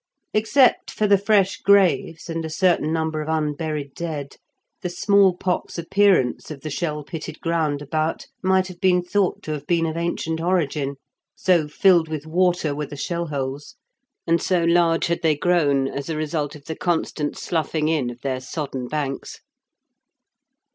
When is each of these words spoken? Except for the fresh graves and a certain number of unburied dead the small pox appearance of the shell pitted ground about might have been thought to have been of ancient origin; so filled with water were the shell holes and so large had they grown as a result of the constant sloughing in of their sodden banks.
Except 0.33 0.89
for 0.89 1.05
the 1.05 1.19
fresh 1.19 1.57
graves 1.57 2.27
and 2.27 2.43
a 2.43 2.49
certain 2.49 2.91
number 2.91 3.21
of 3.21 3.27
unburied 3.29 3.93
dead 3.93 4.37
the 4.81 4.89
small 4.89 5.37
pox 5.37 5.77
appearance 5.77 6.49
of 6.49 6.61
the 6.61 6.71
shell 6.71 7.03
pitted 7.03 7.39
ground 7.39 7.83
about 7.83 8.25
might 8.41 8.65
have 8.65 8.81
been 8.81 9.03
thought 9.03 9.43
to 9.43 9.51
have 9.51 9.67
been 9.67 9.85
of 9.85 9.95
ancient 9.95 10.41
origin; 10.41 10.95
so 11.35 11.67
filled 11.67 12.07
with 12.09 12.25
water 12.25 12.73
were 12.73 12.87
the 12.87 12.97
shell 12.97 13.27
holes 13.27 13.75
and 14.25 14.41
so 14.41 14.63
large 14.63 15.05
had 15.05 15.21
they 15.21 15.35
grown 15.35 15.87
as 15.87 16.09
a 16.09 16.17
result 16.17 16.55
of 16.55 16.65
the 16.65 16.75
constant 16.75 17.37
sloughing 17.37 17.87
in 17.87 18.09
of 18.09 18.21
their 18.21 18.39
sodden 18.41 18.87
banks. 18.87 19.41